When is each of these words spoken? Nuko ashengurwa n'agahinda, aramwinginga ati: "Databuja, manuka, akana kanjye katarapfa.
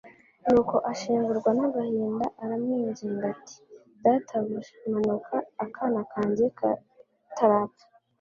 Nuko 0.45 0.75
ashengurwa 0.91 1.49
n'agahinda, 1.57 2.25
aramwinginga 2.43 3.25
ati: 3.33 3.55
"Databuja, 4.03 4.73
manuka, 4.91 5.35
akana 5.63 6.01
kanjye 6.13 6.45
katarapfa. 6.57 7.85